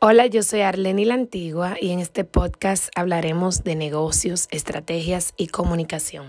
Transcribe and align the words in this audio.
Hola, 0.00 0.26
yo 0.26 0.44
soy 0.44 0.60
Arleni 0.60 1.04
la 1.04 1.14
Antigua 1.14 1.76
y 1.80 1.90
en 1.90 1.98
este 1.98 2.22
podcast 2.22 2.88
hablaremos 2.94 3.64
de 3.64 3.74
negocios, 3.74 4.46
estrategias 4.52 5.34
y 5.36 5.48
comunicación. 5.48 6.28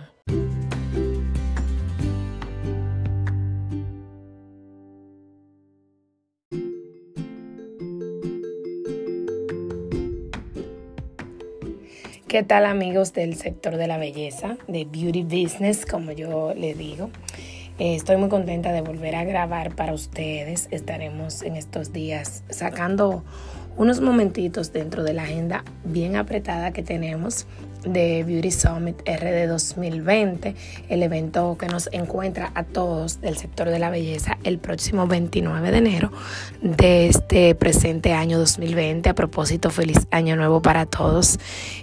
¿Qué 12.27 12.41
tal 12.41 12.65
amigos 12.65 13.13
del 13.13 13.35
sector 13.35 13.77
de 13.77 13.85
la 13.85 13.99
belleza, 13.99 14.57
de 14.67 14.85
beauty 14.85 15.21
business, 15.21 15.85
como 15.85 16.11
yo 16.11 16.55
le 16.55 16.73
digo? 16.73 17.11
Eh, 17.79 17.95
estoy 17.95 18.17
muy 18.17 18.27
contenta 18.27 18.73
de 18.73 18.81
volver 18.81 19.15
a 19.15 19.23
grabar 19.23 19.73
para 19.73 19.93
ustedes. 19.93 20.67
Estaremos 20.69 21.41
en 21.43 21.55
estos 21.55 21.93
días 21.93 22.43
sacando 22.49 23.23
unos 23.77 24.01
momentitos 24.01 24.73
dentro 24.73 25.03
de 25.03 25.13
la 25.13 25.23
agenda 25.23 25.63
bien 25.85 26.15
apretada 26.15 26.71
que 26.71 26.83
tenemos 26.83 27.45
de 27.83 28.23
Beauty 28.23 28.51
Summit 28.51 29.01
RD 29.07 29.47
2020, 29.47 30.55
el 30.89 31.03
evento 31.03 31.57
que 31.57 31.67
nos 31.67 31.89
encuentra 31.91 32.51
a 32.55 32.63
todos 32.63 33.21
del 33.21 33.37
sector 33.37 33.69
de 33.69 33.79
la 33.79 33.89
belleza 33.89 34.37
el 34.43 34.59
próximo 34.59 35.07
29 35.07 35.71
de 35.71 35.77
enero 35.77 36.11
de 36.61 37.07
este 37.07 37.55
presente 37.55 38.13
año 38.13 38.37
2020. 38.37 39.09
A 39.09 39.15
propósito, 39.15 39.69
feliz 39.69 40.07
año 40.11 40.35
nuevo 40.35 40.61
para 40.61 40.85
todos. 40.85 41.39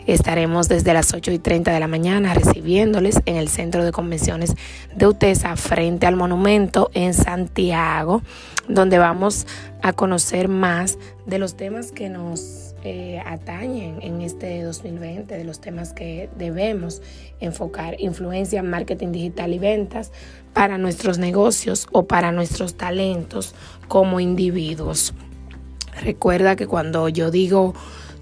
Estaremos 0.06 0.68
desde 0.68 0.92
las 0.92 1.14
8 1.14 1.32
y 1.32 1.38
30 1.38 1.72
de 1.72 1.80
la 1.80 1.88
mañana 1.88 2.34
recibiéndoles 2.34 3.20
en 3.24 3.36
el 3.36 3.48
Centro 3.48 3.84
de 3.84 3.92
Convenciones 3.92 4.54
de 4.94 5.06
UTESA 5.06 5.56
frente 5.56 6.06
al 6.06 6.16
monumento 6.16 6.90
en 6.94 7.14
Santiago, 7.14 8.22
donde 8.68 8.98
vamos 8.98 9.46
a 9.82 9.92
conocer 9.92 10.48
más 10.48 10.98
de 11.26 11.38
los 11.38 11.56
temas 11.56 11.92
que 11.92 12.08
nos 12.08 12.74
eh, 12.84 13.20
atañen 13.24 13.98
en 14.02 14.20
este 14.20 14.62
2020, 14.62 15.36
de 15.36 15.44
los 15.44 15.60
temas 15.60 15.92
que 15.92 16.28
debemos 16.36 17.02
enfocar, 17.40 17.96
influencia, 17.98 18.62
marketing 18.62 19.12
digital 19.12 19.52
y 19.54 19.58
ventas 19.58 20.12
para 20.52 20.78
nuestros 20.78 21.18
negocios 21.18 21.86
o 21.92 22.06
para 22.06 22.32
nuestros 22.32 22.76
talentos 22.76 23.54
como 23.88 24.20
individuos. 24.20 25.14
Recuerda 26.00 26.56
que 26.56 26.66
cuando 26.66 27.08
yo 27.08 27.30
digo 27.30 27.74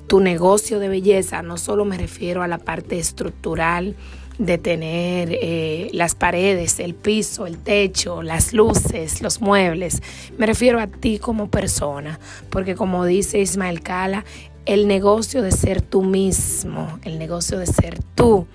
tu 0.07 0.21
negocio 0.21 0.79
de 0.79 0.89
belleza, 0.89 1.43
no 1.43 1.57
solo 1.57 1.85
me 1.85 1.99
refiero 1.99 2.43
a 2.43 2.49
la 2.49 2.59
parte 2.59 2.99
estructural, 2.99 3.97
de 4.39 4.59
tener 4.59 5.31
eh, 5.33 5.91
las 5.93 6.15
paredes, 6.15 6.81
el 6.81 6.95
piso, 6.95 7.47
el 7.47 7.59
techo, 7.59 8.23
las 8.23 8.53
luces, 8.53 9.23
los 9.23 9.41
muebles. 9.41 10.03
Me 10.39 10.47
refiero 10.47 10.81
a 10.81 10.87
ti 10.87 11.19
como 11.19 11.51
persona, 11.51 12.19
porque 12.51 12.75
como 12.75 13.05
dice 13.05 13.39
Ismael 13.39 13.81
Cala, 13.81 14.25
el 14.67 14.89
negocio 14.89 15.43
de 15.43 15.53
ser 15.53 15.83
tú 15.83 16.03
mismo, 16.03 16.99
el 17.05 17.19
negocio 17.19 17.59
de 17.59 17.67
ser 17.67 18.03
tú, 18.15 18.47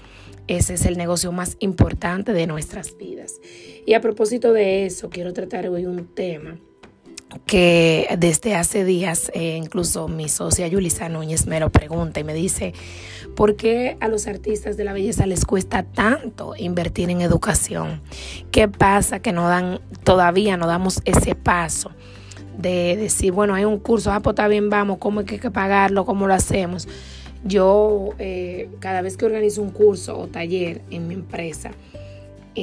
ese 0.48 0.74
es 0.74 0.86
el 0.86 0.98
negocio 0.98 1.32
más 1.32 1.56
importante 1.60 2.34
de 2.34 2.48
nuestras 2.48 2.98
vidas. 2.98 3.40
Y 3.86 3.94
a 3.94 4.02
propósito 4.02 4.52
de 4.52 4.86
eso, 4.86 5.10
quiero 5.10 5.34
tratar 5.34 5.68
hoy 5.70 5.86
un 5.86 6.08
tema 6.08 6.58
que 7.46 8.08
desde 8.18 8.56
hace 8.56 8.84
días, 8.84 9.32
eh, 9.34 9.56
incluso 9.58 10.08
mi 10.08 10.30
socia 10.30 10.68
Yulisa 10.68 11.10
Núñez 11.10 11.46
me 11.46 11.60
lo 11.60 11.70
pregunta 11.70 12.20
y 12.20 12.24
me 12.24 12.34
dice, 12.34 12.74
¿por 13.36 13.56
qué 13.56 13.98
a 14.00 14.08
los 14.08 14.28
artistas 14.28 14.78
de 14.78 14.84
la 14.84 14.94
belleza 14.94 15.26
les 15.26 15.46
cuesta 15.46 15.84
tanto 15.84 16.56
invertir 16.58 17.10
en 17.10 17.22
educación? 17.22 18.02
¿Qué 18.52 18.68
pasa 18.68 19.20
que 19.20 19.32
no 19.32 19.48
dan, 19.48 19.80
todavía 20.04 20.58
no 20.58 20.68
damos 20.68 21.02
ese 21.06 21.36
paso? 21.36 21.92
de 22.58 22.98
decir, 22.98 23.32
bueno, 23.32 23.56
hay 23.56 23.64
un 23.64 23.80
curso, 23.80 24.12
ah, 24.12 24.20
pues 24.20 24.34
está 24.34 24.50
bien, 24.50 24.70
vamos, 24.70 24.98
¿cómo 24.98 25.22
hay 25.22 25.26
que 25.26 25.50
pagarlo? 25.50 26.06
¿Cómo 26.06 26.28
lo 26.28 26.34
hacemos? 26.34 26.90
Yo, 27.46 28.10
eh, 28.20 28.70
cada 28.80 29.02
vez 29.02 29.16
que 29.16 29.26
organizo 29.26 29.62
un 29.62 29.70
curso 29.70 30.20
o 30.20 30.28
taller 30.28 30.82
en 30.90 31.08
mi 31.08 31.14
empresa, 31.14 31.72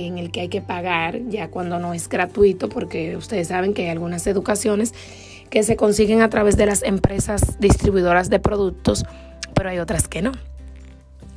en 0.05 0.19
el 0.19 0.31
que 0.31 0.43
hay 0.43 0.49
que 0.49 0.61
pagar, 0.61 1.21
ya 1.29 1.49
cuando 1.49 1.79
no 1.79 1.95
es 1.95 2.09
gratuito, 2.09 2.69
porque 2.69 3.17
ustedes 3.17 3.49
saben 3.49 3.75
que 3.75 3.83
hay 3.83 3.89
algunas 3.89 4.27
educaciones 4.27 4.93
que 5.51 5.63
se 5.63 5.77
consiguen 5.77 6.23
a 6.23 6.31
través 6.31 6.57
de 6.57 6.67
las 6.67 6.83
empresas 6.83 7.59
distribuidoras 7.61 8.31
de 8.31 8.39
productos, 8.39 9.05
pero 9.55 9.71
hay 9.71 9.79
otras 9.79 10.09
que 10.09 10.23
no. 10.23 10.33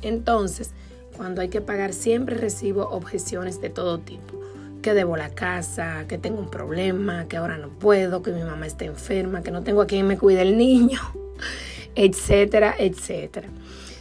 Entonces, 0.02 0.72
cuando 1.16 1.42
hay 1.42 1.48
que 1.48 1.60
pagar, 1.60 1.92
siempre 1.92 2.36
recibo 2.36 2.88
objeciones 2.88 3.60
de 3.60 3.70
todo 3.70 3.98
tipo. 3.98 4.40
Que 4.82 4.94
debo 4.94 5.16
la 5.16 5.28
casa, 5.28 6.06
que 6.08 6.16
tengo 6.16 6.40
un 6.40 6.50
problema, 6.50 7.26
que 7.28 7.36
ahora 7.36 7.58
no 7.58 7.68
puedo, 7.68 8.22
que 8.22 8.30
mi 8.32 8.42
mamá 8.42 8.66
está 8.66 8.86
enferma, 8.86 9.42
que 9.42 9.50
no 9.50 9.62
tengo 9.62 9.82
a 9.82 9.86
quien 9.86 10.06
me 10.06 10.16
cuide 10.16 10.40
el 10.40 10.56
niño, 10.56 10.98
etcétera, 11.94 12.74
etcétera. 12.78 13.48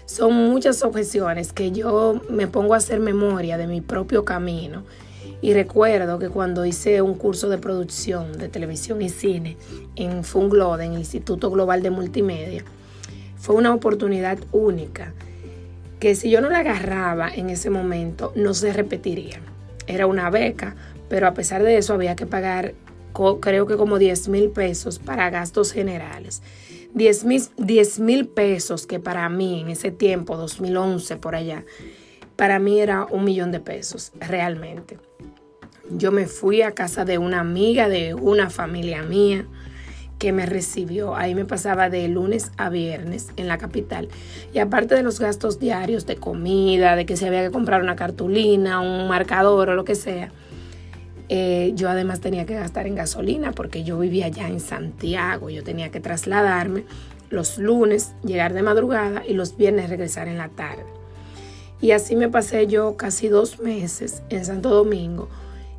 Son 0.10 0.34
muchas 0.34 0.82
objeciones 0.82 1.54
que 1.54 1.72
yo 1.72 2.20
me 2.30 2.48
pongo 2.48 2.74
a 2.74 2.78
hacer 2.78 3.00
memoria 3.00 3.60
de 3.60 3.68
mi 3.68 3.80
propio 3.80 4.26
camino. 4.26 4.84
Y 5.40 5.54
recuerdo 5.54 6.18
que 6.18 6.30
cuando 6.30 6.66
hice 6.66 7.04
un 7.04 7.14
curso 7.14 7.48
de 7.48 7.60
producción 7.60 8.36
de 8.40 8.50
televisión 8.50 9.04
y 9.04 9.10
cine 9.10 9.56
en 9.96 10.24
Funglode, 10.24 10.86
en 10.86 10.94
Instituto 10.94 11.52
Global 11.52 11.84
de 11.84 11.92
Multimedia, 11.92 12.64
fue 13.38 13.54
una 13.54 13.72
oportunidad 13.72 14.40
única 14.52 15.14
que 16.00 16.16
si 16.16 16.32
yo 16.32 16.42
no 16.42 16.50
la 16.50 16.62
agarraba 16.62 17.30
en 17.30 17.52
ese 17.52 17.70
momento 17.70 18.34
no 18.36 18.56
se 18.56 18.74
repetiría. 18.74 19.42
Era 19.86 20.08
una 20.08 20.32
beca, 20.32 20.76
pero 21.08 21.28
a 21.28 21.36
pesar 21.36 21.62
de 21.62 21.78
eso 21.78 21.94
había 21.94 22.16
que 22.16 22.26
pagar 22.26 22.74
creo 23.42 23.68
que 23.68 23.78
como 23.78 24.00
10 24.00 24.30
mil 24.30 24.50
pesos 24.50 24.98
para 24.98 25.30
gastos 25.30 25.72
generales. 25.72 26.42
10 26.94 28.00
mil 28.00 28.28
pesos 28.28 28.88
que 28.88 29.00
para 29.00 29.28
mí 29.30 29.62
en 29.62 29.70
ese 29.70 29.92
tiempo, 29.92 30.38
2011 30.38 31.18
por 31.18 31.36
allá, 31.36 31.66
para 32.36 32.60
mí 32.60 32.80
era 32.80 33.06
un 33.06 33.26
millón 33.26 33.52
de 33.52 33.60
pesos, 33.60 34.12
realmente. 34.20 34.98
Yo 35.92 36.12
me 36.12 36.28
fui 36.28 36.62
a 36.62 36.72
casa 36.72 37.04
de 37.04 37.18
una 37.18 37.40
amiga 37.40 37.90
de 37.90 38.14
una 38.14 38.50
familia 38.50 39.04
mía 39.04 39.46
que 40.20 40.32
me 40.32 40.46
recibió. 40.46 41.16
Ahí 41.16 41.34
me 41.34 41.46
pasaba 41.46 41.90
de 41.90 42.08
lunes 42.08 42.52
a 42.58 42.70
viernes 42.70 43.30
en 43.38 43.48
la 43.48 43.58
capital. 43.58 44.10
Y 44.54 44.60
aparte 44.60 44.94
de 44.94 45.02
los 45.02 45.20
gastos 45.20 45.60
diarios 45.60 46.06
de 46.06 46.18
comida, 46.18 46.96
de 46.96 47.06
que 47.06 47.18
se 47.18 47.28
había 47.28 47.42
que 47.42 47.52
comprar 47.52 47.82
una 47.82 47.96
cartulina, 47.96 48.82
un 48.82 49.08
marcador 49.08 49.70
o 49.70 49.76
lo 49.76 49.86
que 49.86 49.96
sea, 49.96 50.32
eh, 51.30 51.74
yo 51.76 51.90
además 51.90 52.22
tenía 52.22 52.46
que 52.46 52.56
gastar 52.56 52.88
en 52.88 52.96
gasolina 52.96 53.52
porque 53.52 53.84
yo 53.84 54.00
vivía 54.00 54.26
allá 54.26 54.48
en 54.48 54.60
Santiago. 54.60 55.50
Yo 55.50 55.64
tenía 55.64 55.90
que 55.90 56.00
trasladarme 56.00 56.86
los 57.30 57.60
lunes, 57.60 58.14
llegar 58.24 58.54
de 58.54 58.64
madrugada 58.64 59.24
y 59.26 59.34
los 59.34 59.56
viernes 59.56 59.90
regresar 59.90 60.28
en 60.28 60.40
la 60.40 60.50
tarde. 60.50 60.84
Y 61.82 61.92
así 61.92 62.16
me 62.16 62.30
pasé 62.30 62.68
yo 62.68 62.98
casi 62.98 63.30
dos 63.30 63.60
meses 63.60 64.24
en 64.30 64.44
Santo 64.44 64.70
Domingo 64.70 65.30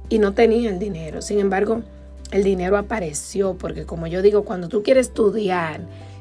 y 0.09 0.19
no 0.19 0.33
tenía 0.33 0.71
el 0.71 0.79
dinero. 0.79 1.21
Sin 1.21 1.41
embargo, 1.41 1.83
el 2.31 2.45
dinero 2.45 2.79
apareció 2.79 3.55
porque 3.55 3.85
como 3.85 4.07
yo 4.07 4.23
digo, 4.23 4.45
cuando 4.45 4.69
tú 4.69 4.83
quieres 4.83 5.09
estudiar, 5.09 5.81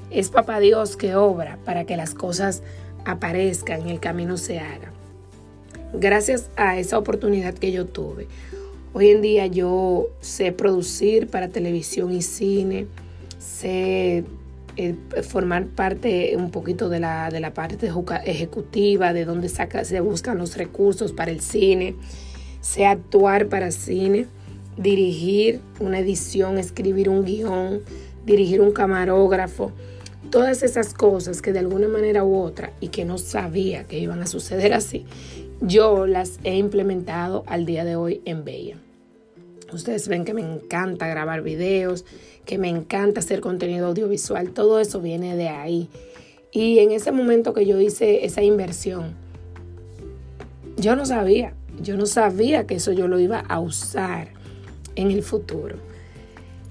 es 0.09 0.29
papá 0.29 0.59
Dios 0.59 0.97
que 0.97 1.15
obra 1.15 1.59
para 1.65 1.85
que 1.85 1.95
las 1.95 2.15
cosas 2.15 2.63
aparezcan 3.05 3.87
y 3.87 3.91
el 3.91 3.99
camino 3.99 4.37
se 4.37 4.59
haga. 4.59 4.91
Gracias 5.93 6.49
a 6.55 6.77
esa 6.77 6.97
oportunidad 6.97 7.53
que 7.53 7.71
yo 7.71 7.85
tuve, 7.85 8.27
Hoy 8.91 9.09
en 9.09 9.21
día 9.21 9.45
yo 9.45 10.07
sé 10.19 10.51
producir 10.51 11.27
para 11.27 11.49
televisión 11.49 12.11
y 12.11 12.23
cine, 12.23 12.87
sé 13.37 14.23
eh, 14.77 14.95
formar 15.21 15.67
parte 15.67 16.35
un 16.35 16.49
poquito 16.49 16.89
de 16.89 16.99
la, 16.99 17.29
de 17.29 17.39
la 17.39 17.53
parte 17.53 17.77
ejecutiva, 18.25 19.13
de 19.13 19.49
saca, 19.49 19.85
se 19.85 19.99
buscan 19.99 20.39
los 20.39 20.57
recursos 20.57 21.13
para 21.13 21.29
el 21.29 21.39
cine, 21.39 21.95
sé 22.61 22.87
actuar 22.87 23.47
para 23.47 23.69
cine, 23.71 24.25
dirigir 24.75 25.59
una 25.79 25.99
edición, 25.99 26.57
escribir 26.57 27.09
un 27.09 27.25
guion, 27.25 27.81
dirigir 28.25 28.59
un 28.59 28.71
camarógrafo, 28.71 29.71
todas 30.31 30.63
esas 30.63 30.95
cosas 30.95 31.43
que 31.43 31.53
de 31.53 31.59
alguna 31.59 31.87
manera 31.87 32.23
u 32.23 32.37
otra 32.37 32.71
y 32.79 32.87
que 32.87 33.05
no 33.05 33.19
sabía 33.19 33.83
que 33.83 33.99
iban 33.99 34.21
a 34.23 34.27
suceder 34.27 34.73
así, 34.73 35.05
yo 35.61 36.07
las 36.07 36.39
he 36.43 36.55
implementado 36.55 37.43
al 37.47 37.65
día 37.65 37.83
de 37.83 37.95
hoy 37.95 38.21
en 38.25 38.45
Bella. 38.45 38.77
Ustedes 39.71 40.07
ven 40.07 40.25
que 40.25 40.33
me 40.33 40.41
encanta 40.41 41.07
grabar 41.07 41.41
videos, 41.41 42.05
que 42.45 42.57
me 42.57 42.69
encanta 42.69 43.19
hacer 43.19 43.41
contenido 43.41 43.87
audiovisual, 43.87 44.51
todo 44.51 44.79
eso 44.79 45.01
viene 45.01 45.35
de 45.35 45.49
ahí. 45.49 45.89
Y 46.51 46.79
en 46.79 46.91
ese 46.91 47.11
momento 47.11 47.53
que 47.53 47.65
yo 47.65 47.79
hice 47.79 48.25
esa 48.25 48.41
inversión, 48.41 49.13
yo 50.77 50.95
no 50.95 51.05
sabía, 51.05 51.53
yo 51.81 51.97
no 51.97 52.05
sabía 52.05 52.65
que 52.65 52.75
eso 52.75 52.91
yo 52.91 53.07
lo 53.07 53.19
iba 53.19 53.39
a 53.39 53.59
usar 53.59 54.29
en 54.95 55.11
el 55.11 55.21
futuro. 55.21 55.75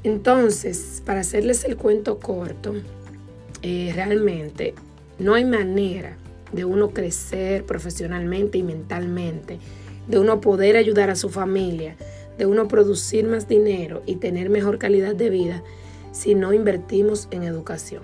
Entonces, 0.03 1.03
para 1.05 1.21
hacerles 1.21 1.65
el 1.65 1.77
cuento 1.77 2.19
corto, 2.19 2.75
eh, 3.63 3.93
realmente 3.95 4.75
no 5.19 5.35
hay 5.35 5.45
manera 5.45 6.17
de 6.53 6.65
uno 6.65 6.91
crecer 6.91 7.65
profesionalmente 7.65 8.59
y 8.59 8.63
mentalmente, 8.63 9.59
de 10.07 10.19
uno 10.19 10.41
poder 10.41 10.77
ayudar 10.77 11.11
a 11.11 11.17
su 11.17 11.29
familia, 11.29 11.97
de 12.39 12.47
uno 12.47 12.69
producir 12.69 13.27
más 13.27 13.49
dinero 13.49 14.03
y 14.07 14.17
tener 14.17 14.49
mejor 14.49 14.79
calidad 14.79 15.15
de 15.15 15.29
vida 15.29 15.63
si 16.13 16.35
no 16.35 16.53
invertimos 16.53 17.29
en 17.31 17.43
educación. 17.43 18.03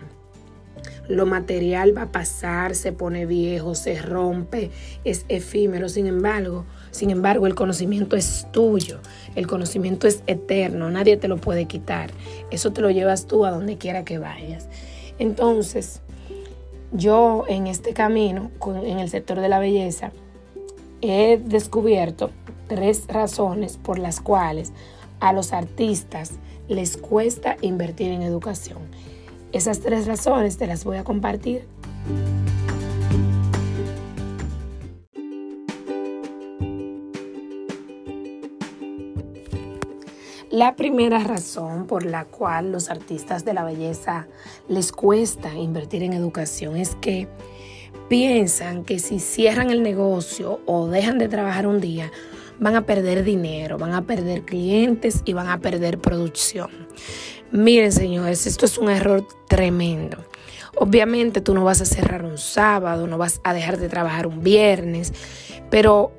Lo 1.08 1.26
material 1.26 1.96
va 1.96 2.02
a 2.02 2.12
pasar, 2.12 2.74
se 2.74 2.92
pone 2.92 3.26
viejo, 3.26 3.74
se 3.74 4.00
rompe, 4.00 4.70
es 5.04 5.26
efímero. 5.28 5.88
Sin 5.88 6.06
embargo, 6.06 6.64
sin 6.90 7.10
embargo, 7.10 7.46
el 7.46 7.54
conocimiento 7.54 8.16
es 8.16 8.46
tuyo. 8.52 9.00
El 9.34 9.46
conocimiento 9.46 10.06
es 10.06 10.22
eterno, 10.26 10.90
nadie 10.90 11.16
te 11.16 11.28
lo 11.28 11.36
puede 11.36 11.66
quitar. 11.66 12.10
Eso 12.50 12.72
te 12.72 12.80
lo 12.80 12.90
llevas 12.90 13.26
tú 13.26 13.44
a 13.44 13.50
donde 13.50 13.76
quiera 13.76 14.04
que 14.04 14.18
vayas. 14.18 14.68
Entonces, 15.18 16.00
yo 16.92 17.44
en 17.48 17.66
este 17.66 17.92
camino, 17.92 18.50
en 18.66 18.98
el 18.98 19.10
sector 19.10 19.40
de 19.40 19.48
la 19.48 19.58
belleza, 19.58 20.12
he 21.02 21.38
descubierto 21.44 22.30
tres 22.68 23.06
razones 23.08 23.76
por 23.76 23.98
las 23.98 24.20
cuales 24.20 24.72
a 25.20 25.32
los 25.32 25.52
artistas 25.52 26.32
les 26.68 26.96
cuesta 26.96 27.56
invertir 27.60 28.10
en 28.10 28.22
educación. 28.22 28.78
Esas 29.52 29.80
tres 29.80 30.06
razones 30.06 30.56
te 30.56 30.66
las 30.66 30.84
voy 30.84 30.96
a 30.96 31.04
compartir. 31.04 31.66
La 40.54 40.76
primera 40.76 41.18
razón 41.18 41.88
por 41.88 42.06
la 42.06 42.26
cual 42.26 42.70
los 42.70 42.88
artistas 42.88 43.44
de 43.44 43.54
la 43.54 43.64
belleza 43.64 44.28
les 44.68 44.92
cuesta 44.92 45.52
invertir 45.52 46.04
en 46.04 46.12
educación 46.12 46.76
es 46.76 46.94
que 46.94 47.26
piensan 48.08 48.84
que 48.84 49.00
si 49.00 49.18
cierran 49.18 49.70
el 49.70 49.82
negocio 49.82 50.60
o 50.66 50.86
dejan 50.86 51.18
de 51.18 51.28
trabajar 51.28 51.66
un 51.66 51.80
día, 51.80 52.12
van 52.58 52.76
a 52.76 52.86
perder 52.86 53.24
dinero, 53.24 53.78
van 53.78 53.92
a 53.92 54.02
perder 54.02 54.42
clientes 54.42 55.22
y 55.24 55.32
van 55.32 55.48
a 55.48 55.60
perder 55.60 55.98
producción. 55.98 56.70
Miren, 57.52 57.92
señores, 57.92 58.46
esto 58.46 58.66
es 58.66 58.78
un 58.78 58.90
error 58.90 59.26
tremendo. 59.48 60.18
Obviamente 60.76 61.40
tú 61.40 61.54
no 61.54 61.64
vas 61.64 61.80
a 61.80 61.84
cerrar 61.84 62.24
un 62.24 62.38
sábado, 62.38 63.06
no 63.06 63.18
vas 63.18 63.40
a 63.44 63.54
dejar 63.54 63.78
de 63.78 63.88
trabajar 63.88 64.26
un 64.26 64.42
viernes, 64.42 65.12
pero 65.70 66.12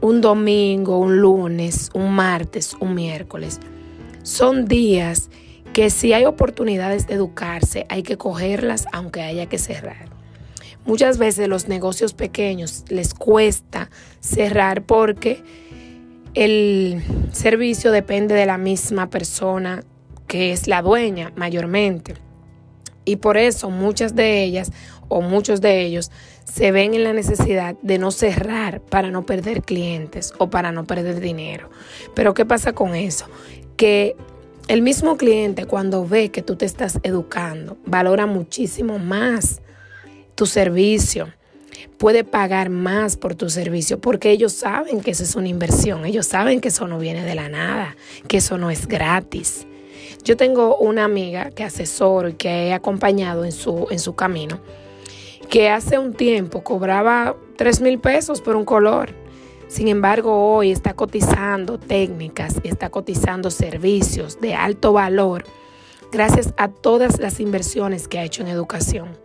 un 0.00 0.20
domingo, 0.20 0.98
un 0.98 1.18
lunes, 1.18 1.90
un 1.94 2.12
martes, 2.12 2.76
un 2.80 2.94
miércoles. 2.94 3.60
Son 4.22 4.66
días 4.66 5.30
que 5.72 5.90
si 5.90 6.12
hay 6.12 6.24
oportunidades 6.24 7.06
de 7.06 7.14
educarse, 7.14 7.86
hay 7.88 8.02
que 8.02 8.16
cogerlas 8.16 8.86
aunque 8.92 9.22
haya 9.22 9.46
que 9.46 9.58
cerrar. 9.58 10.08
Muchas 10.86 11.16
veces 11.16 11.48
los 11.48 11.68
negocios 11.68 12.12
pequeños 12.12 12.84
les 12.88 13.14
cuesta 13.14 13.90
cerrar 14.20 14.84
porque 14.84 15.42
el 16.34 17.02
servicio 17.32 17.92
depende 17.92 18.34
de 18.34 18.46
la 18.46 18.58
misma 18.58 19.08
persona 19.08 19.84
que 20.26 20.52
es 20.52 20.66
la 20.66 20.82
dueña 20.82 21.32
mayormente. 21.36 22.14
Y 23.04 23.16
por 23.16 23.36
eso 23.36 23.70
muchas 23.70 24.14
de 24.14 24.42
ellas 24.42 24.72
o 25.08 25.20
muchos 25.20 25.60
de 25.60 25.82
ellos 25.82 26.10
se 26.44 26.72
ven 26.72 26.94
en 26.94 27.04
la 27.04 27.12
necesidad 27.12 27.76
de 27.82 27.98
no 27.98 28.10
cerrar 28.10 28.80
para 28.80 29.10
no 29.10 29.26
perder 29.26 29.62
clientes 29.62 30.32
o 30.38 30.50
para 30.50 30.72
no 30.72 30.84
perder 30.84 31.20
dinero. 31.20 31.70
Pero 32.14 32.34
¿qué 32.34 32.44
pasa 32.44 32.72
con 32.72 32.94
eso? 32.94 33.26
Que 33.76 34.16
el 34.68 34.82
mismo 34.82 35.16
cliente 35.16 35.66
cuando 35.66 36.06
ve 36.06 36.30
que 36.30 36.42
tú 36.42 36.56
te 36.56 36.64
estás 36.64 36.98
educando 37.02 37.76
valora 37.84 38.26
muchísimo 38.26 38.98
más 38.98 39.60
tu 40.34 40.46
servicio, 40.46 41.28
puede 41.98 42.24
pagar 42.24 42.70
más 42.70 43.16
por 43.16 43.34
tu 43.34 43.50
servicio 43.50 44.00
porque 44.00 44.30
ellos 44.30 44.52
saben 44.52 45.00
que 45.00 45.12
eso 45.12 45.22
es 45.22 45.36
una 45.36 45.48
inversión, 45.48 46.04
ellos 46.04 46.26
saben 46.26 46.60
que 46.60 46.68
eso 46.68 46.86
no 46.88 46.98
viene 46.98 47.24
de 47.24 47.34
la 47.34 47.48
nada, 47.48 47.96
que 48.28 48.38
eso 48.38 48.58
no 48.58 48.70
es 48.70 48.86
gratis. 48.86 49.66
Yo 50.24 50.36
tengo 50.36 50.76
una 50.76 51.04
amiga 51.04 51.50
que 51.50 51.64
asesoro 51.64 52.28
y 52.30 52.34
que 52.34 52.68
he 52.68 52.72
acompañado 52.72 53.44
en 53.44 53.52
su, 53.52 53.86
en 53.90 53.98
su 53.98 54.14
camino 54.14 54.60
que 55.48 55.68
hace 55.68 55.98
un 55.98 56.14
tiempo 56.14 56.64
cobraba 56.64 57.36
3 57.56 57.80
mil 57.80 57.98
pesos 57.98 58.40
por 58.40 58.56
un 58.56 58.64
color. 58.64 59.10
Sin 59.68 59.88
embargo, 59.88 60.54
hoy 60.54 60.70
está 60.70 60.94
cotizando 60.94 61.78
técnicas, 61.78 62.60
está 62.64 62.90
cotizando 62.90 63.50
servicios 63.50 64.40
de 64.40 64.54
alto 64.54 64.92
valor 64.92 65.44
gracias 66.14 66.54
a 66.56 66.68
todas 66.68 67.18
las 67.18 67.40
inversiones 67.40 68.08
que 68.08 68.18
ha 68.18 68.24
hecho 68.24 68.42
en 68.42 68.48
educación. 68.48 69.18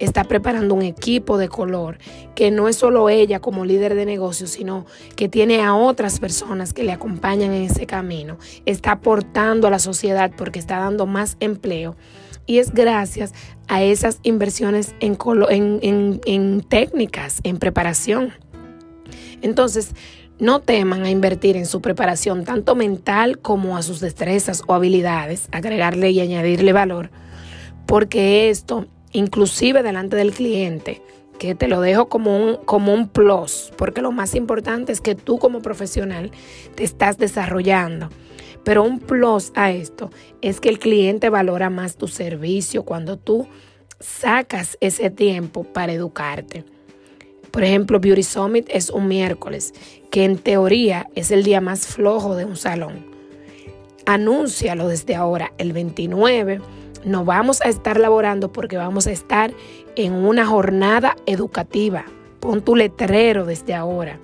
Está 0.00 0.24
preparando 0.24 0.74
un 0.74 0.82
equipo 0.82 1.38
de 1.38 1.48
color 1.48 1.98
que 2.34 2.50
no 2.50 2.68
es 2.68 2.74
solo 2.74 3.08
ella 3.08 3.38
como 3.38 3.64
líder 3.64 3.94
de 3.94 4.04
negocio, 4.04 4.48
sino 4.48 4.84
que 5.14 5.28
tiene 5.28 5.62
a 5.62 5.76
otras 5.76 6.18
personas 6.18 6.72
que 6.72 6.82
le 6.82 6.90
acompañan 6.90 7.52
en 7.52 7.62
ese 7.62 7.86
camino. 7.86 8.36
Está 8.66 8.92
aportando 8.92 9.68
a 9.68 9.70
la 9.70 9.78
sociedad 9.78 10.32
porque 10.36 10.58
está 10.58 10.80
dando 10.80 11.06
más 11.06 11.36
empleo 11.38 11.94
y 12.46 12.58
es 12.58 12.74
gracias 12.74 13.32
a 13.68 13.84
esas 13.84 14.18
inversiones 14.24 14.94
en, 14.98 15.16
en, 15.80 16.60
técnicas, 16.62 17.40
en 17.44 17.58
preparación. 17.58 18.32
Entonces, 19.40 19.92
no 20.38 20.60
teman 20.60 21.04
a 21.04 21.10
invertir 21.10 21.56
en 21.56 21.66
su 21.66 21.80
preparación, 21.80 22.44
tanto 22.44 22.74
mental 22.74 23.38
como 23.38 23.76
a 23.76 23.82
sus 23.82 24.00
destrezas 24.00 24.62
o 24.66 24.74
habilidades, 24.74 25.48
agregarle 25.52 26.10
y 26.10 26.20
añadirle 26.20 26.72
valor, 26.72 27.10
porque 27.86 28.50
esto, 28.50 28.86
inclusive 29.12 29.82
delante 29.82 30.16
del 30.16 30.32
cliente, 30.32 31.02
que 31.38 31.54
te 31.54 31.68
lo 31.68 31.80
dejo 31.80 32.08
como 32.08 32.36
un, 32.36 32.56
como 32.64 32.94
un 32.94 33.08
plus, 33.08 33.72
porque 33.76 34.02
lo 34.02 34.12
más 34.12 34.34
importante 34.34 34.92
es 34.92 35.00
que 35.00 35.14
tú 35.14 35.38
como 35.38 35.62
profesional 35.62 36.30
te 36.74 36.84
estás 36.84 37.18
desarrollando 37.18 38.08
pero 38.64 38.82
un 38.82 38.98
plus 38.98 39.52
a 39.54 39.70
esto 39.70 40.10
es 40.40 40.58
que 40.58 40.70
el 40.70 40.78
cliente 40.78 41.28
valora 41.28 41.70
más 41.70 41.96
tu 41.96 42.08
servicio 42.08 42.82
cuando 42.82 43.18
tú 43.18 43.46
sacas 44.00 44.76
ese 44.80 45.10
tiempo 45.10 45.64
para 45.64 45.92
educarte. 45.92 46.64
Por 47.54 47.62
ejemplo, 47.62 48.00
Beauty 48.00 48.24
Summit 48.24 48.66
es 48.68 48.90
un 48.90 49.06
miércoles, 49.06 49.74
que 50.10 50.24
en 50.24 50.38
teoría 50.38 51.06
es 51.14 51.30
el 51.30 51.44
día 51.44 51.60
más 51.60 51.86
flojo 51.86 52.34
de 52.34 52.44
un 52.44 52.56
salón. 52.56 53.06
Anúncialo 54.06 54.88
desde 54.88 55.14
ahora, 55.14 55.52
el 55.56 55.72
29. 55.72 56.60
No 57.04 57.24
vamos 57.24 57.60
a 57.60 57.68
estar 57.68 58.00
laborando 58.00 58.50
porque 58.52 58.76
vamos 58.76 59.06
a 59.06 59.12
estar 59.12 59.54
en 59.94 60.14
una 60.14 60.44
jornada 60.46 61.14
educativa. 61.26 62.06
Pon 62.40 62.60
tu 62.60 62.74
letrero 62.74 63.46
desde 63.46 63.72
ahora. 63.72 64.18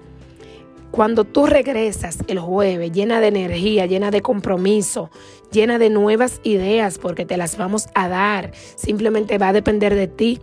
Cuando 0.91 1.23
tú 1.23 1.47
regresas 1.47 2.19
el 2.27 2.41
jueves 2.41 2.91
llena 2.91 3.21
de 3.21 3.29
energía, 3.29 3.87
llena 3.87 4.11
de 4.11 4.23
compromiso, 4.23 5.09
llena 5.53 5.79
de 5.79 5.89
nuevas 5.89 6.41
ideas, 6.43 6.99
porque 6.99 7.27
te 7.27 7.37
las 7.37 7.57
vamos 7.57 7.87
a 7.95 8.09
dar, 8.09 8.51
simplemente 8.75 9.39
va 9.39 9.51
a 9.51 9.53
depender 9.53 9.95
de 9.95 10.09
ti 10.09 10.41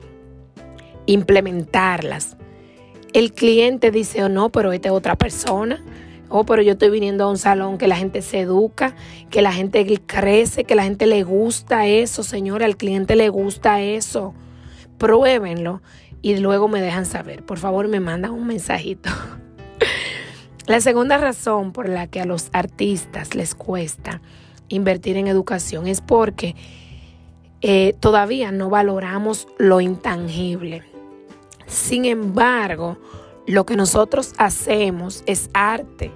implementarlas. 1.06 2.37
El 3.14 3.33
cliente 3.33 3.92
dice, 3.92 4.23
oh 4.23 4.30
no, 4.30 4.49
pero 4.49 4.73
esta 4.73 4.90
es 4.90 4.94
otra 4.94 5.16
persona. 5.16 5.83
Oh, 6.30 6.45
pero 6.45 6.61
yo 6.61 6.73
estoy 6.73 6.90
viniendo 6.90 7.23
a 7.23 7.30
un 7.30 7.37
salón 7.37 7.78
que 7.78 7.87
la 7.87 7.95
gente 7.95 8.21
se 8.21 8.42
educa, 8.42 8.95
que 9.30 9.42
la 9.42 9.54
gente 9.54 9.85
crece, 10.06 10.66
que 10.66 10.76
la 10.76 10.83
gente 10.83 11.07
le 11.07 11.23
gusta 11.23 11.87
eso, 11.87 12.21
señora, 12.21 12.66
al 12.66 12.76
cliente 12.76 13.16
le 13.16 13.30
gusta 13.30 13.81
eso. 13.81 14.33
Pruébenlo 14.97 15.81
y 16.21 16.35
luego 16.37 16.68
me 16.68 16.81
dejan 16.81 17.06
saber. 17.06 17.44
Por 17.45 17.59
favor, 17.59 17.87
me 17.87 18.02
mandan 18.02 18.31
un 18.31 18.47
mensajito. 18.47 19.09
La 20.68 20.81
segunda 20.81 21.18
razón 21.18 21.71
por 21.71 21.87
la 21.87 22.07
que 22.07 22.19
a 22.19 22.26
los 22.26 22.49
artistas 22.52 23.35
les 23.35 23.56
cuesta 23.56 24.19
invertir 24.68 25.16
en 25.16 25.28
educación 25.28 25.87
es 25.87 26.02
porque 26.02 26.57
eh, 27.61 27.95
todavía 28.02 28.52
no 28.52 28.69
valoramos 28.69 29.47
lo 29.57 29.80
intangible. 29.80 30.83
Sin 31.68 32.06
embargo, 32.06 32.97
lo 33.45 33.66
que 33.66 33.76
nosotros 33.76 34.33
hacemos 34.38 35.24
es 35.26 35.50
arte, 35.54 36.12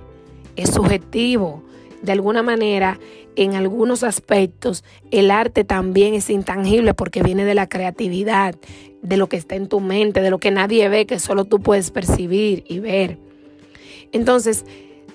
es 0.55 0.71
subjetivo. 0.71 1.63
De 2.01 2.11
alguna 2.11 2.41
manera, 2.41 2.99
en 3.35 3.53
algunos 3.53 4.03
aspectos, 4.03 4.83
el 5.11 5.29
arte 5.29 5.63
también 5.63 6.13
es 6.13 6.29
intangible 6.29 6.93
porque 6.93 7.21
viene 7.21 7.45
de 7.45 7.55
la 7.55 7.69
creatividad, 7.69 8.55
de 9.01 9.17
lo 9.17 9.29
que 9.29 9.37
está 9.37 9.55
en 9.55 9.67
tu 9.67 9.79
mente, 9.79 10.21
de 10.21 10.29
lo 10.29 10.39
que 10.39 10.51
nadie 10.51 10.89
ve, 10.89 11.05
que 11.05 11.19
solo 11.19 11.45
tú 11.45 11.59
puedes 11.59 11.91
percibir 11.91 12.63
y 12.67 12.79
ver. 12.79 13.17
Entonces, 14.11 14.65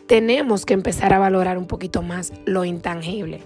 tenemos 0.06 0.64
que 0.64 0.74
empezar 0.74 1.12
a 1.12 1.18
valorar 1.18 1.58
un 1.58 1.66
poquito 1.66 2.02
más 2.02 2.32
lo 2.44 2.64
intangible. 2.64 3.40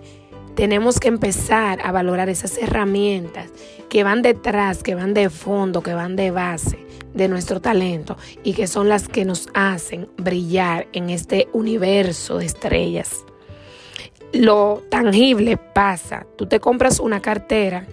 Tenemos 0.55 1.01
que 1.01 1.09
empezar 1.09 1.81
a 1.85 1.93
valorar 1.93 2.29
esas 2.29 2.59
herramientas 2.59 3.51
que 3.89 4.05
van 4.05 4.23
detrás, 4.23 4.83
que 4.83 4.95
van 4.95 5.15
de 5.15 5.31
fondo, 5.31 5.83
que 5.83 5.95
van 5.95 6.17
de 6.17 6.31
base 6.31 6.87
de 7.15 7.29
nuestro 7.29 7.61
talento 7.61 8.17
y 8.45 8.53
que 8.53 8.67
son 8.67 8.89
las 8.89 9.09
que 9.09 9.25
nos 9.25 9.49
hacen 9.55 10.09
brillar 10.17 10.87
en 10.93 11.11
este 11.11 11.49
universo 11.53 12.39
de 12.39 12.47
estrellas. 12.47 13.25
Lo 14.33 14.83
tangible 14.91 15.57
pasa. 15.57 16.27
Tú 16.37 16.47
te 16.47 16.61
compras 16.61 17.01
una 17.01 17.21
cartera, 17.21 17.87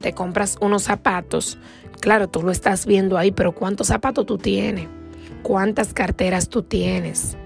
te 0.00 0.12
compras 0.12 0.58
unos 0.60 0.84
zapatos. 0.84 1.58
Claro, 2.00 2.28
tú 2.28 2.42
lo 2.42 2.52
estás 2.52 2.86
viendo 2.86 3.18
ahí, 3.18 3.32
pero 3.32 3.52
¿cuántos 3.52 3.88
zapatos 3.88 4.26
tú 4.26 4.38
tienes? 4.38 4.88
cuántas 5.44 5.94
carteras 5.94 6.48
tú 6.48 6.64
tienes. 6.64 7.36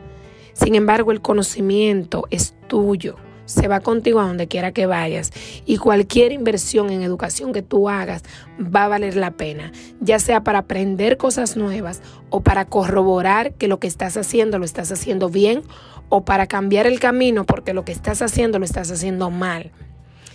Sin 0.54 0.74
embargo, 0.74 1.12
el 1.12 1.20
conocimiento 1.20 2.26
es 2.30 2.54
tuyo. 2.68 3.16
Se 3.48 3.66
va 3.66 3.80
contigo 3.80 4.20
a 4.20 4.26
donde 4.26 4.46
quiera 4.46 4.72
que 4.72 4.86
vayas 4.86 5.32
y 5.64 5.78
cualquier 5.78 6.32
inversión 6.32 6.90
en 6.90 7.02
educación 7.02 7.52
que 7.52 7.62
tú 7.62 7.88
hagas 7.88 8.22
va 8.60 8.84
a 8.84 8.88
valer 8.88 9.16
la 9.16 9.32
pena, 9.32 9.72
ya 10.00 10.18
sea 10.18 10.44
para 10.44 10.60
aprender 10.60 11.16
cosas 11.16 11.56
nuevas 11.56 12.02
o 12.28 12.42
para 12.42 12.66
corroborar 12.66 13.54
que 13.54 13.66
lo 13.66 13.80
que 13.80 13.86
estás 13.86 14.16
haciendo 14.16 14.58
lo 14.58 14.66
estás 14.66 14.92
haciendo 14.92 15.30
bien 15.30 15.62
o 16.10 16.24
para 16.24 16.46
cambiar 16.46 16.86
el 16.86 17.00
camino 17.00 17.44
porque 17.44 17.72
lo 17.72 17.84
que 17.84 17.92
estás 17.92 18.20
haciendo 18.20 18.58
lo 18.58 18.66
estás 18.66 18.90
haciendo 18.90 19.30
mal. 19.30 19.72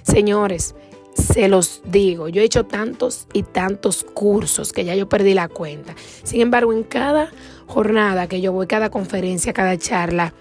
Señores, 0.01 0.75
se 1.13 1.47
los 1.47 1.83
digo, 1.85 2.29
yo 2.29 2.41
he 2.41 2.45
hecho 2.45 2.65
tantos 2.65 3.27
y 3.31 3.43
tantos 3.43 4.03
cursos 4.03 4.73
que 4.73 4.85
ya 4.85 4.95
yo 4.95 5.07
perdí 5.07 5.35
la 5.35 5.47
cuenta. 5.47 5.95
Sin 6.23 6.41
embargo, 6.41 6.73
en 6.73 6.83
cada 6.83 7.31
jornada 7.67 8.27
que 8.27 8.41
yo 8.41 8.51
voy, 8.51 8.65
cada 8.65 8.89
conferencia, 8.89 9.53
cada 9.53 9.77
charla, 9.77 10.33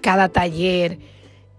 cada 0.00 0.30
taller, 0.30 0.98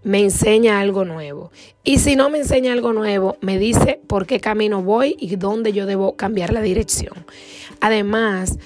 me 0.04 0.20
enseña 0.20 0.80
algo 0.80 1.04
nuevo. 1.04 1.50
Y 1.82 1.98
si 1.98 2.14
no 2.14 2.30
me 2.30 2.38
enseña 2.38 2.72
algo 2.72 2.92
nuevo, 2.92 3.36
me 3.40 3.58
dice 3.58 4.00
por 4.06 4.26
qué 4.26 4.38
camino 4.38 4.82
voy 4.82 5.16
y 5.18 5.34
dónde 5.36 5.72
yo 5.72 5.86
debo 5.86 6.14
cambiar 6.14 6.52
la 6.52 6.60
dirección. 6.60 7.26
Además, 7.80 8.58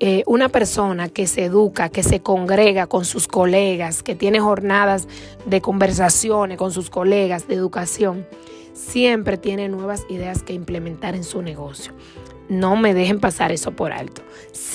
eh, 0.00 0.24
una 0.26 0.48
persona 0.48 1.08
que 1.08 1.26
se 1.26 1.44
educa, 1.44 1.88
que 1.88 2.02
se 2.02 2.20
congrega 2.20 2.86
con 2.86 3.04
sus 3.04 3.28
colegas, 3.28 4.02
que 4.02 4.14
tiene 4.14 4.40
jornadas 4.40 5.06
de 5.46 5.60
conversaciones 5.60 6.58
con 6.58 6.72
sus 6.72 6.90
colegas 6.90 7.46
de 7.46 7.54
educación, 7.54 8.26
siempre 8.74 9.38
tiene 9.38 9.68
nuevas 9.68 10.04
ideas 10.10 10.42
que 10.42 10.52
implementar 10.52 11.14
en 11.14 11.24
su 11.24 11.40
negocio. 11.40 11.92
No 12.48 12.76
me 12.76 12.94
dejen 12.94 13.20
pasar 13.20 13.52
eso 13.52 13.72
por 13.72 13.92
alto. 13.92 14.22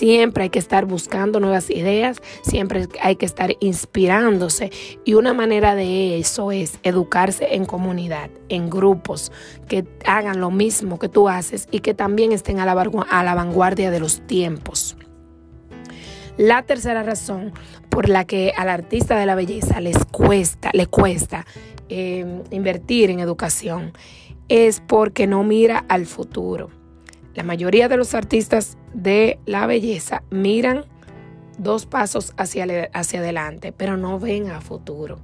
Siempre 0.01 0.45
hay 0.45 0.49
que 0.49 0.57
estar 0.57 0.85
buscando 0.87 1.39
nuevas 1.39 1.69
ideas, 1.69 2.23
siempre 2.41 2.87
hay 3.03 3.17
que 3.17 3.27
estar 3.27 3.55
inspirándose 3.59 4.71
y 5.05 5.13
una 5.13 5.35
manera 5.35 5.75
de 5.75 6.17
eso 6.17 6.51
es 6.51 6.79
educarse 6.81 7.53
en 7.53 7.65
comunidad, 7.65 8.31
en 8.49 8.71
grupos 8.71 9.31
que 9.67 9.85
hagan 10.03 10.39
lo 10.39 10.49
mismo 10.49 10.97
que 10.97 11.07
tú 11.07 11.29
haces 11.29 11.67
y 11.69 11.81
que 11.81 11.93
también 11.93 12.31
estén 12.31 12.57
a 12.57 12.65
la, 12.65 12.73
vanguardia 13.35 13.91
de 13.91 13.99
los 13.99 14.25
tiempos. 14.25 14.97
La 16.35 16.63
tercera 16.63 17.03
razón 17.03 17.53
por 17.89 18.09
la 18.09 18.25
que 18.25 18.53
al 18.57 18.69
artista 18.69 19.19
de 19.19 19.27
la 19.27 19.35
belleza 19.35 19.81
les 19.81 20.03
cuesta, 20.05 20.71
le 20.73 20.87
cuesta 20.87 21.45
eh, 21.89 22.41
invertir 22.49 23.11
en 23.11 23.19
educación 23.19 23.93
es 24.49 24.81
porque 24.81 25.27
no 25.27 25.43
mira 25.43 25.85
al 25.89 26.07
futuro. 26.07 26.80
La 27.33 27.43
mayoría 27.43 27.87
de 27.87 27.97
los 27.97 28.13
artistas 28.13 28.77
de 28.93 29.39
la 29.45 29.65
belleza 29.65 30.23
miran 30.29 30.85
dos 31.57 31.85
pasos 31.85 32.33
hacia, 32.37 32.89
hacia 32.93 33.19
adelante, 33.19 33.71
pero 33.71 33.95
no 33.97 34.19
ven 34.19 34.49
a 34.49 34.61
futuro. 34.61 35.19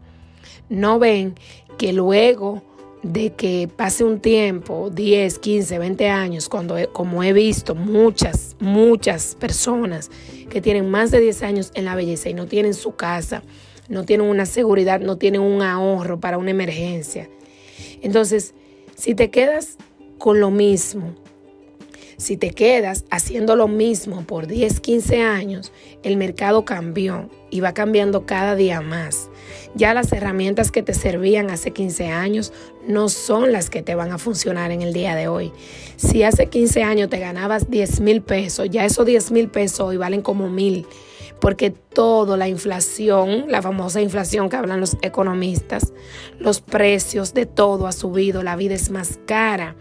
No 0.70 1.00
ven 1.00 1.36
que 1.78 1.94
luego 1.94 2.62
de 3.04 3.34
que 3.34 3.70
pase 3.74 4.04
un 4.04 4.20
tiempo, 4.20 4.90
10, 4.90 5.40
15, 5.40 5.80
20 5.80 6.10
años, 6.10 6.50
cuando 6.50 6.76
como 6.94 7.24
he 7.24 7.34
visto 7.34 7.76
muchas, 7.76 8.56
muchas 8.60 9.36
personas 9.36 10.10
que 10.50 10.62
tienen 10.62 10.90
más 10.90 11.12
de 11.12 11.20
10 11.20 11.44
años 11.44 11.72
en 11.74 11.86
la 11.86 11.96
belleza 11.96 12.30
y 12.30 12.34
no 12.34 12.48
tienen 12.48 12.74
su 12.74 12.96
casa, 12.96 13.44
no 13.90 14.04
tienen 14.04 14.28
una 14.28 14.46
seguridad, 14.46 15.00
no 15.00 15.18
tienen 15.18 15.42
un 15.42 15.62
ahorro 15.62 16.20
para 16.20 16.38
una 16.38 16.52
emergencia. 16.52 17.30
Entonces, 18.02 18.54
si 18.96 19.16
te 19.16 19.30
quedas 19.30 19.78
con 20.18 20.40
lo 20.40 20.52
mismo, 20.52 21.14
si 22.18 22.36
te 22.36 22.50
quedas 22.50 23.06
haciendo 23.12 23.56
lo 23.56 23.68
mismo 23.68 24.24
por 24.24 24.48
10, 24.48 24.80
15 24.80 25.22
años, 25.22 25.72
el 26.02 26.18
mercado 26.18 26.66
cambió 26.66 27.30
y 27.52 27.60
va 27.60 27.74
cambiando 27.74 28.26
cada 28.26 28.56
día 28.56 28.82
más. 28.82 29.30
Ya 29.76 29.94
las 29.94 30.12
herramientas 30.12 30.72
que 30.72 30.82
te 30.82 30.96
servían 30.96 31.52
hace 31.52 31.72
15 31.72 32.08
años 32.08 32.52
no 32.88 33.10
son 33.10 33.52
las 33.52 33.70
que 33.70 33.84
te 33.84 33.94
van 33.94 34.12
a 34.12 34.18
funcionar 34.18 34.72
en 34.72 34.82
el 34.82 34.94
día 34.94 35.16
de 35.16 35.28
hoy. 35.28 35.52
Si 35.96 36.24
hace 36.24 36.48
15 36.48 36.84
años 36.84 37.10
te 37.10 37.20
ganabas 37.20 37.70
10 37.70 38.00
mil 38.00 38.22
pesos, 38.22 38.68
ya 38.70 38.84
esos 38.84 39.06
10 39.06 39.32
mil 39.32 39.50
pesos 39.50 39.82
hoy 39.82 39.98
valen 39.98 40.22
como 40.24 40.50
mil 40.50 40.88
porque 41.40 41.72
todo, 41.72 42.38
la 42.38 42.48
inflación, 42.48 43.46
la 43.48 43.62
famosa 43.62 44.02
inflación 44.02 44.50
que 44.50 44.56
hablan 44.56 44.80
los 44.80 44.98
economistas, 45.02 45.94
los 46.40 46.62
precios 46.62 47.34
de 47.34 47.46
todo 47.46 47.88
ha 47.88 47.92
subido, 47.92 48.44
la 48.44 48.56
vida 48.56 48.76
es 48.76 48.90
más 48.90 49.20
cara. 49.26 49.76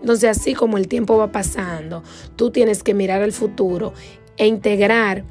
Entonces, 0.00 0.38
así 0.38 0.54
como 0.54 0.78
el 0.78 0.88
tiempo 0.88 1.16
va 1.16 1.32
pasando, 1.32 2.02
tú 2.36 2.50
tienes 2.50 2.82
que 2.82 2.94
mirar 2.94 3.22
el 3.22 3.32
futuro 3.32 3.92
e 4.36 4.46
integrar 4.46 5.24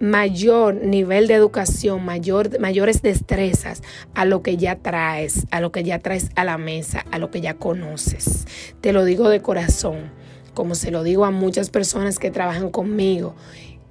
mayor 0.00 0.74
nivel 0.74 1.26
de 1.26 1.34
educación, 1.34 2.04
mayor, 2.04 2.58
mayores 2.60 3.02
destrezas 3.02 3.82
a 4.14 4.24
lo 4.24 4.42
que 4.42 4.56
ya 4.56 4.76
traes, 4.76 5.46
a 5.50 5.60
lo 5.60 5.72
que 5.72 5.82
ya 5.82 5.98
traes 5.98 6.30
a 6.36 6.44
la 6.44 6.58
mesa, 6.58 7.04
a 7.10 7.18
lo 7.18 7.30
que 7.30 7.40
ya 7.40 7.54
conoces. 7.54 8.46
Te 8.80 8.92
lo 8.92 9.04
digo 9.04 9.28
de 9.28 9.42
corazón, 9.42 10.10
como 10.54 10.74
se 10.74 10.90
lo 10.90 11.02
digo 11.02 11.24
a 11.24 11.30
muchas 11.30 11.70
personas 11.70 12.18
que 12.18 12.30
trabajan 12.30 12.70
conmigo 12.70 13.34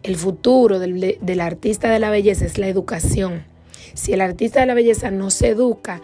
el 0.04 0.16
futuro 0.16 0.80
del, 0.80 1.40
artista 1.42 1.92
de 1.92 2.00
la 2.00 2.10
belleza 2.10 2.46
es 2.46 2.58
la 2.58 2.68
educación. 2.68 3.46
Si 3.94 4.14
el 4.14 4.22
artista 4.22 4.60
de 4.60 4.66
la 4.68 4.74
belleza 4.74 5.12
no 5.12 5.32
se 5.32 5.50
educa, 5.50 6.02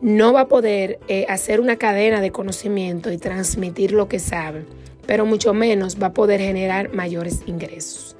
no 0.00 0.32
va 0.32 0.42
a 0.42 0.48
poder 0.48 0.98
eh, 1.08 1.26
hacer 1.28 1.60
una 1.60 1.76
cadena 1.76 2.20
de 2.20 2.32
conocimiento 2.32 3.12
y 3.12 3.18
transmitir 3.18 3.92
lo 3.92 4.08
que 4.08 4.18
sabe, 4.18 4.64
pero 5.06 5.26
mucho 5.26 5.52
menos 5.52 6.00
va 6.02 6.08
a 6.08 6.14
poder 6.14 6.40
generar 6.40 6.92
mayores 6.94 7.40
ingresos. 7.46 8.16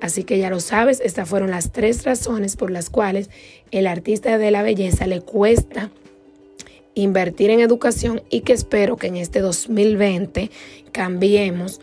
Así 0.00 0.24
que 0.24 0.38
ya 0.38 0.50
lo 0.50 0.60
sabes, 0.60 1.00
estas 1.00 1.28
fueron 1.28 1.50
las 1.50 1.70
tres 1.70 2.04
razones 2.04 2.56
por 2.56 2.70
las 2.70 2.90
cuales 2.90 3.30
el 3.70 3.86
artista 3.86 4.36
de 4.36 4.50
la 4.50 4.62
belleza 4.62 5.06
le 5.06 5.20
cuesta 5.20 5.90
invertir 6.94 7.50
en 7.50 7.60
educación 7.60 8.22
y 8.28 8.40
que 8.40 8.52
espero 8.52 8.96
que 8.96 9.06
en 9.06 9.16
este 9.16 9.40
2020 9.40 10.50
cambiemos 10.90 11.80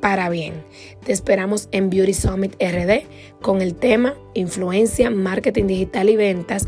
para 0.00 0.28
bien. 0.28 0.64
Te 1.04 1.12
esperamos 1.12 1.68
en 1.72 1.90
Beauty 1.90 2.14
Summit 2.14 2.54
RD 2.62 3.06
con 3.40 3.62
el 3.62 3.74
tema 3.74 4.14
Influencia, 4.34 5.10
Marketing 5.10 5.66
Digital 5.66 6.08
y 6.08 6.16
Ventas. 6.16 6.66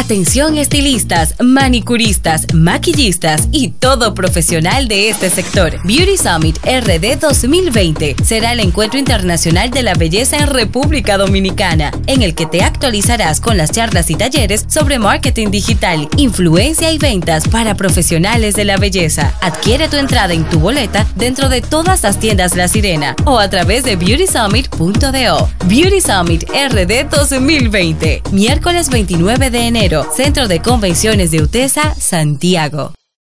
Atención 0.00 0.56
estilistas, 0.56 1.34
manicuristas, 1.40 2.54
maquillistas 2.54 3.48
y 3.52 3.68
todo 3.68 4.14
profesional 4.14 4.88
de 4.88 5.10
este 5.10 5.28
sector. 5.28 5.78
Beauty 5.84 6.16
Summit 6.16 6.56
RD 6.64 7.20
2020 7.20 8.16
será 8.24 8.52
el 8.52 8.60
encuentro 8.60 8.98
internacional 8.98 9.70
de 9.70 9.82
la 9.82 9.92
belleza 9.92 10.38
en 10.38 10.46
República 10.46 11.18
Dominicana, 11.18 11.92
en 12.06 12.22
el 12.22 12.34
que 12.34 12.46
te 12.46 12.62
actualizarás 12.62 13.42
con 13.42 13.58
las 13.58 13.72
charlas 13.72 14.08
y 14.08 14.14
talleres 14.14 14.64
sobre 14.68 14.98
marketing 14.98 15.50
digital, 15.50 16.08
influencia 16.16 16.90
y 16.90 16.96
ventas 16.96 17.46
para 17.46 17.74
profesionales 17.74 18.54
de 18.54 18.64
la 18.64 18.78
belleza. 18.78 19.34
Adquiere 19.42 19.88
tu 19.88 19.98
entrada 19.98 20.32
en 20.32 20.48
tu 20.48 20.60
boleta 20.60 21.06
dentro 21.14 21.50
de 21.50 21.60
todas 21.60 22.04
las 22.04 22.18
tiendas 22.18 22.56
La 22.56 22.68
Sirena 22.68 23.16
o 23.26 23.38
a 23.38 23.50
través 23.50 23.84
de 23.84 23.96
beautysummit.do. 23.96 25.50
Beauty 25.66 26.00
Summit 26.00 26.44
RD 26.44 27.10
2020, 27.10 28.22
miércoles 28.32 28.88
29 28.88 29.50
de 29.50 29.66
enero 29.66 29.89
Centro 30.12 30.46
de 30.46 30.60
Convenciones 30.62 31.32
de 31.32 31.42
UTESA, 31.42 31.96
Santiago. 31.96 32.92